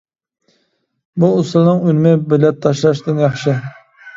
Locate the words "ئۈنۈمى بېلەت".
1.91-2.59